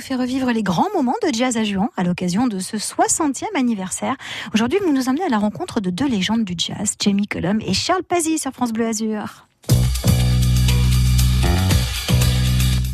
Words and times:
nous 0.00 0.06
fait 0.06 0.14
revivre 0.14 0.50
les 0.50 0.62
grands 0.62 0.88
moments 0.94 1.16
de 1.22 1.28
jazz 1.34 1.58
à 1.58 1.64
Juan 1.64 1.88
à 1.94 2.04
l'occasion 2.04 2.46
de 2.46 2.58
ce 2.58 2.78
60e 2.78 3.44
anniversaire. 3.54 4.14
Aujourd'hui, 4.54 4.78
vous 4.82 4.94
nous 4.94 5.10
emmenez 5.10 5.24
à 5.24 5.28
la 5.28 5.36
rencontre 5.36 5.80
de 5.80 5.90
deux 5.90 6.08
légendes 6.08 6.44
du 6.44 6.54
jazz, 6.56 6.94
Jamie 6.98 7.28
Cullum 7.28 7.60
et 7.60 7.74
Charles 7.74 8.02
Pazzi 8.02 8.38
sur 8.38 8.50
France 8.50 8.72
Bleu 8.72 8.86
Azur. 8.86 9.46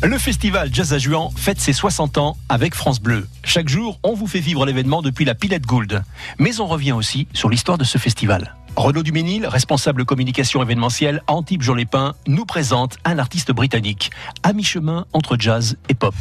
Le 0.03 0.17
festival 0.17 0.69
Jazz 0.73 0.91
à 0.91 0.97
Juan 0.97 1.29
fête 1.37 1.61
ses 1.61 1.71
60 1.71 2.17
ans 2.17 2.35
avec 2.49 2.75
France 2.75 2.99
Bleu. 2.99 3.25
Chaque 3.45 3.69
jour, 3.69 3.99
on 4.03 4.13
vous 4.13 4.27
fait 4.27 4.41
vivre 4.41 4.65
l'événement 4.65 5.01
depuis 5.01 5.23
la 5.23 5.33
Pilette 5.33 5.65
Gould. 5.65 6.03
Mais 6.39 6.59
on 6.59 6.67
revient 6.67 6.91
aussi 6.91 7.29
sur 7.33 7.49
l'histoire 7.49 7.77
de 7.77 7.85
ce 7.85 7.97
festival. 7.97 8.53
Renaud 8.75 9.03
Duménil, 9.03 9.47
responsable 9.47 10.03
communication 10.03 10.61
événementielle 10.61 11.23
à 11.27 11.35
Antibes 11.35 11.61
Jean 11.61 11.75
Lépin, 11.75 12.15
nous 12.27 12.45
présente 12.45 12.97
un 13.05 13.17
artiste 13.17 13.53
britannique 13.53 14.11
à 14.43 14.51
mi-chemin 14.51 15.05
entre 15.13 15.37
jazz 15.39 15.77
et 15.87 15.93
pop. 15.93 16.13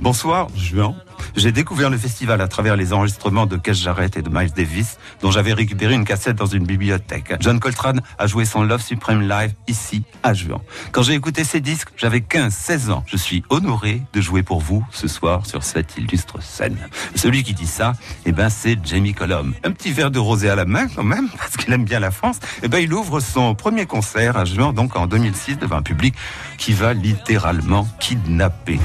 Bonsoir, 0.00 0.48
Juan. 0.54 0.94
J'ai 1.36 1.52
découvert 1.52 1.90
le 1.90 1.98
festival 1.98 2.40
à 2.40 2.48
travers 2.48 2.76
les 2.76 2.92
enregistrements 2.92 3.46
de 3.46 3.56
Keith 3.56 3.74
Jarrett 3.74 4.16
et 4.16 4.22
de 4.22 4.28
Miles 4.28 4.52
Davis, 4.52 4.98
dont 5.22 5.30
j'avais 5.30 5.52
récupéré 5.52 5.94
une 5.94 6.04
cassette 6.04 6.36
dans 6.36 6.46
une 6.46 6.64
bibliothèque. 6.64 7.34
John 7.40 7.60
Coltrane 7.60 8.00
a 8.18 8.26
joué 8.26 8.44
son 8.44 8.62
Love 8.62 8.82
Supreme 8.82 9.28
Live 9.28 9.54
ici, 9.68 10.02
à 10.22 10.34
Juan. 10.34 10.60
Quand 10.92 11.02
j'ai 11.02 11.14
écouté 11.14 11.44
ces 11.44 11.60
disques, 11.60 11.90
j'avais 11.96 12.20
15-16 12.20 12.90
ans. 12.90 13.04
Je 13.06 13.16
suis 13.16 13.42
honoré 13.48 14.02
de 14.12 14.20
jouer 14.20 14.42
pour 14.42 14.60
vous 14.60 14.84
ce 14.90 15.08
soir 15.08 15.46
sur 15.46 15.62
cette 15.62 15.96
illustre 15.96 16.42
scène. 16.42 16.76
Celui 17.14 17.42
qui 17.42 17.54
dit 17.54 17.66
ça, 17.66 17.92
eh 18.26 18.32
ben, 18.32 18.48
c'est 18.48 18.78
Jamie 18.84 19.14
Cullum. 19.14 19.54
Un 19.64 19.70
petit 19.72 19.92
verre 19.92 20.10
de 20.10 20.18
rosé 20.18 20.48
à 20.50 20.54
la 20.54 20.64
main, 20.64 20.88
quand 20.88 21.04
même, 21.04 21.28
parce 21.38 21.56
qu'il 21.56 21.72
aime 21.72 21.84
bien 21.84 22.00
la 22.00 22.10
France. 22.10 22.38
Eh 22.62 22.68
ben, 22.68 22.78
il 22.78 22.92
ouvre 22.92 23.20
son 23.20 23.54
premier 23.54 23.86
concert 23.86 24.36
à 24.36 24.44
Juan, 24.44 24.74
donc 24.74 24.96
en 24.96 25.06
2006, 25.06 25.58
devant 25.58 25.76
un 25.76 25.82
public 25.82 26.14
qui 26.58 26.72
va 26.72 26.94
littéralement 26.94 27.86
kidnapper. 27.98 28.78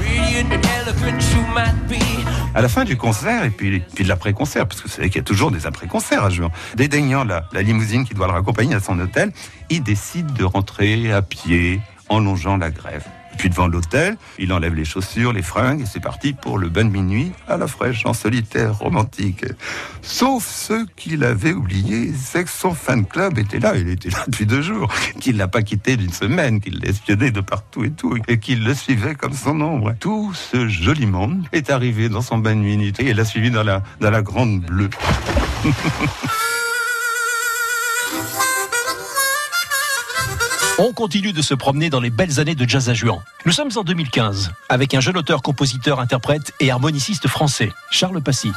À 2.54 2.62
la 2.62 2.68
fin 2.68 2.84
du 2.84 2.96
concert 2.96 3.44
et 3.44 3.50
puis, 3.50 3.80
puis 3.80 4.04
de 4.04 4.08
l'après-concert, 4.08 4.66
parce 4.66 4.80
que 4.80 4.88
vous 4.88 4.94
savez 4.94 5.08
qu'il 5.08 5.16
y 5.16 5.20
a 5.20 5.24
toujours 5.24 5.50
des 5.50 5.66
après-concerts 5.66 6.24
à 6.24 6.30
Juan, 6.30 6.50
dédaignant 6.74 7.24
la, 7.24 7.48
la 7.52 7.62
limousine 7.62 8.04
qui 8.04 8.14
doit 8.14 8.26
le 8.26 8.32
raccompagner 8.32 8.74
à 8.74 8.80
son 8.80 8.98
hôtel, 8.98 9.32
il 9.68 9.82
décide 9.82 10.32
de 10.32 10.44
rentrer 10.44 11.12
à 11.12 11.22
pied 11.22 11.80
en 12.08 12.20
longeant 12.20 12.56
la 12.56 12.70
grève. 12.70 13.04
Puis 13.38 13.50
devant 13.50 13.68
l'hôtel, 13.68 14.16
il 14.38 14.52
enlève 14.52 14.74
les 14.74 14.84
chaussures, 14.84 15.32
les 15.32 15.42
fringues, 15.42 15.82
et 15.82 15.86
c'est 15.86 16.00
parti 16.00 16.32
pour 16.32 16.58
le 16.58 16.68
bain 16.68 16.84
de 16.84 16.90
minuit 16.90 17.32
à 17.48 17.56
la 17.56 17.66
fraîche, 17.66 18.06
en 18.06 18.12
solitaire, 18.12 18.78
romantique. 18.78 19.44
Sauf 20.02 20.46
ce 20.46 20.86
qu'il 20.96 21.24
avait 21.24 21.52
oublié, 21.52 22.12
c'est 22.12 22.44
que 22.44 22.50
son 22.50 22.74
fan 22.74 23.04
club 23.04 23.38
était 23.38 23.58
là, 23.58 23.76
il 23.76 23.88
était 23.88 24.10
là 24.10 24.24
depuis 24.26 24.46
deux 24.46 24.62
jours, 24.62 24.92
qu'il 25.20 25.36
l'a 25.36 25.48
pas 25.48 25.62
quitté 25.62 25.96
d'une 25.96 26.12
semaine, 26.12 26.60
qu'il 26.60 26.78
l'espionnait 26.78 27.30
de 27.30 27.40
partout 27.40 27.84
et 27.84 27.90
tout, 27.90 28.16
et 28.28 28.38
qu'il 28.38 28.64
le 28.64 28.74
suivait 28.74 29.14
comme 29.14 29.34
son 29.34 29.60
ombre. 29.60 29.94
Tout 30.00 30.32
ce 30.34 30.68
joli 30.68 31.06
monde 31.06 31.46
est 31.52 31.70
arrivé 31.70 32.08
dans 32.08 32.22
son 32.22 32.38
bain 32.38 32.54
de 32.54 32.60
minuit, 32.60 32.92
et 32.98 33.10
il 33.10 33.16
l'a 33.16 33.24
suivi 33.24 33.50
dans 33.50 33.62
la, 33.62 33.82
dans 34.00 34.10
la 34.10 34.22
grande 34.22 34.60
bleue. 34.60 34.90
On 40.78 40.92
continue 40.92 41.32
de 41.32 41.40
se 41.40 41.54
promener 41.54 41.88
dans 41.88 42.00
les 42.00 42.10
belles 42.10 42.38
années 42.38 42.54
de 42.54 42.68
jazz 42.68 42.90
à 42.90 42.94
Juan. 42.94 43.20
Nous 43.46 43.52
sommes 43.52 43.70
en 43.76 43.82
2015 43.82 44.52
avec 44.68 44.92
un 44.92 45.00
jeune 45.00 45.16
auteur, 45.16 45.40
compositeur, 45.40 46.00
interprète 46.00 46.52
et 46.60 46.70
harmoniciste 46.70 47.28
français, 47.28 47.72
Charles 47.90 48.20
Passy. 48.20 48.52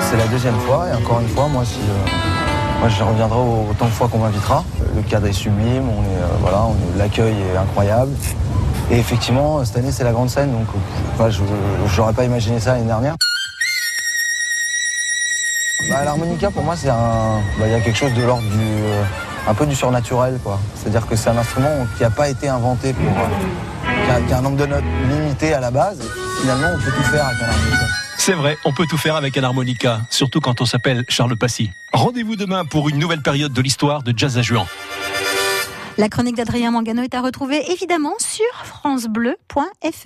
C'est 0.00 0.16
la 0.16 0.28
deuxième 0.28 0.58
fois 0.60 0.88
et 0.88 0.94
encore 0.94 1.18
une 1.18 1.28
fois, 1.28 1.48
moi, 1.48 1.64
si, 1.64 1.80
euh, 1.80 2.88
je 2.88 3.02
reviendrai 3.02 3.40
autant 3.68 3.86
de 3.86 3.90
fois 3.90 4.06
qu'on 4.06 4.18
m'invitera. 4.18 4.64
Le 4.94 5.02
cadre 5.02 5.26
est 5.26 5.32
sublime, 5.32 5.88
on 5.88 6.02
est, 6.04 6.52
euh, 6.52 6.98
l'accueil 6.98 7.34
est 7.52 7.56
incroyable. 7.56 8.12
Et 8.92 8.98
effectivement, 8.98 9.64
cette 9.64 9.78
année 9.78 9.90
c'est 9.90 10.04
la 10.04 10.12
grande 10.12 10.30
scène, 10.30 10.52
donc 10.52 10.68
euh, 11.20 11.30
je 11.30 12.00
n'aurais 12.00 12.12
pas 12.12 12.24
imaginé 12.24 12.60
ça 12.60 12.74
l'année 12.74 12.86
dernière. 12.86 13.16
Bah, 15.90 16.04
L'harmonica 16.04 16.52
pour 16.52 16.62
moi 16.62 16.76
c'est 16.76 16.90
un. 16.90 17.40
Bah, 17.58 17.66
il 17.66 17.72
y 17.72 17.74
a 17.74 17.80
quelque 17.80 17.98
chose 17.98 18.14
de 18.14 18.22
l'ordre 18.22 18.48
du. 18.48 18.56
Euh, 18.56 19.02
un 19.46 19.54
peu 19.54 19.66
du 19.66 19.74
surnaturel 19.74 20.38
quoi. 20.42 20.60
C'est-à-dire 20.74 21.06
que 21.06 21.16
c'est 21.16 21.30
un 21.30 21.36
instrument 21.36 21.86
qui 21.96 22.02
n'a 22.02 22.10
pas 22.10 22.28
été 22.28 22.48
inventé 22.48 22.92
pour. 22.92 23.06
Euh, 23.06 24.20
qui, 24.26 24.32
a, 24.32 24.38
un 24.38 24.42
nombre 24.42 24.56
de 24.56 24.66
notes 24.66 24.84
limité 25.08 25.54
à 25.54 25.60
la 25.60 25.70
base. 25.70 25.98
Finalement 26.40 26.68
on 26.74 26.78
peut 26.78 26.90
tout 26.90 27.02
faire 27.02 27.26
avec 27.26 27.42
un 27.42 27.48
harmonica. 27.48 27.86
C'est 28.18 28.32
vrai, 28.32 28.58
on 28.64 28.72
peut 28.72 28.86
tout 28.88 28.96
faire 28.96 29.16
avec 29.16 29.36
un 29.36 29.44
harmonica, 29.44 30.00
surtout 30.10 30.40
quand 30.40 30.60
on 30.60 30.66
s'appelle 30.66 31.04
Charles 31.08 31.36
Passy. 31.36 31.70
Rendez-vous 31.92 32.34
demain 32.34 32.64
pour 32.64 32.88
une 32.88 32.98
nouvelle 32.98 33.22
période 33.22 33.52
de 33.52 33.62
l'histoire 33.62 34.02
de 34.02 34.12
Jazz 34.16 34.38
à 34.38 34.42
Juan. 34.42 34.66
La 35.98 36.08
chronique 36.10 36.36
d'Adrien 36.36 36.70
Mangano 36.70 37.02
est 37.02 37.14
à 37.14 37.22
retrouver 37.22 37.62
évidemment 37.70 38.14
sur 38.18 38.44
francebleu.fr. 38.64 39.96